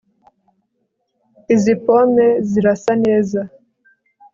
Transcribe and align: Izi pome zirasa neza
Izi 1.53 1.73
pome 1.83 2.27
zirasa 2.49 2.91
neza 3.05 3.39